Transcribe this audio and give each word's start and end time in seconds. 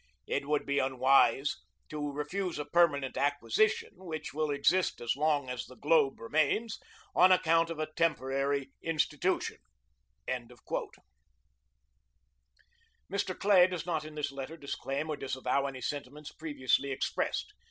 It 0.25 0.47
would 0.47 0.65
be 0.65 0.79
unwise 0.79 1.57
to 1.89 2.11
refuse 2.11 2.57
a 2.57 2.65
permanent 2.65 3.17
acquisition, 3.17 3.91
which 3.97 4.33
will 4.33 4.49
exist 4.49 4.99
as 4.99 5.15
long 5.15 5.47
as 5.47 5.67
the 5.67 5.75
globe 5.75 6.19
remains, 6.19 6.79
on 7.13 7.31
account 7.31 7.69
of 7.69 7.77
a 7.77 7.93
temporary 7.93 8.71
institution." 8.81 9.57
Mr. 10.27 10.99
Clay 13.39 13.67
does 13.67 13.85
not 13.85 14.03
in 14.03 14.15
this 14.15 14.31
letter 14.31 14.57
disclaim 14.57 15.07
or 15.07 15.17
disavow 15.17 15.67
any 15.67 15.81
sentiments 15.81 16.31
previously 16.31 16.89
expressed. 16.89 17.53